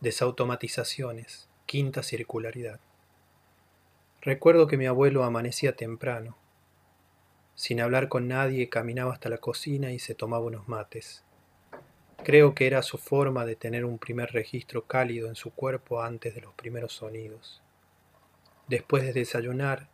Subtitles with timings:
[0.00, 2.78] Desautomatizaciones, quinta circularidad.
[4.20, 6.36] Recuerdo que mi abuelo amanecía temprano.
[7.56, 11.24] Sin hablar con nadie, caminaba hasta la cocina y se tomaba unos mates.
[12.22, 16.32] Creo que era su forma de tener un primer registro cálido en su cuerpo antes
[16.32, 17.60] de los primeros sonidos.
[18.68, 19.88] Después de desayunar,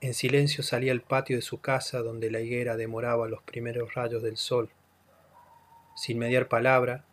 [0.00, 4.20] en silencio salía al patio de su casa donde la higuera demoraba los primeros rayos
[4.20, 4.70] del sol.
[5.94, 7.04] Sin mediar palabra,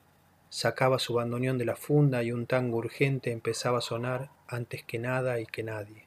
[0.56, 5.00] sacaba su bandoneón de la funda y un tango urgente empezaba a sonar antes que
[5.00, 6.06] nada y que nadie.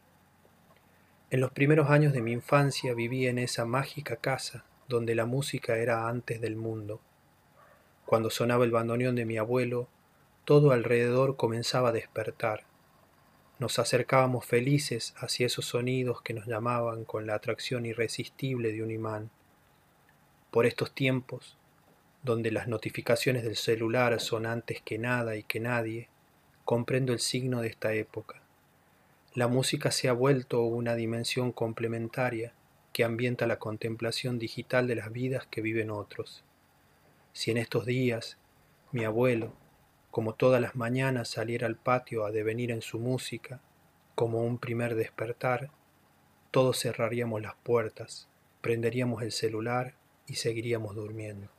[1.28, 5.76] En los primeros años de mi infancia viví en esa mágica casa donde la música
[5.76, 6.98] era antes del mundo.
[8.06, 9.86] Cuando sonaba el bandoneón de mi abuelo,
[10.46, 12.64] todo alrededor comenzaba a despertar.
[13.58, 18.92] Nos acercábamos felices hacia esos sonidos que nos llamaban con la atracción irresistible de un
[18.92, 19.28] imán.
[20.50, 21.58] Por estos tiempos,
[22.22, 26.08] donde las notificaciones del celular son antes que nada y que nadie,
[26.64, 28.42] comprendo el signo de esta época.
[29.34, 32.52] La música se ha vuelto una dimensión complementaria
[32.92, 36.42] que ambienta la contemplación digital de las vidas que viven otros.
[37.32, 38.36] Si en estos días
[38.90, 39.52] mi abuelo,
[40.10, 43.60] como todas las mañanas, saliera al patio a devenir en su música,
[44.14, 45.70] como un primer despertar,
[46.50, 48.26] todos cerraríamos las puertas,
[48.60, 49.94] prenderíamos el celular
[50.26, 51.57] y seguiríamos durmiendo.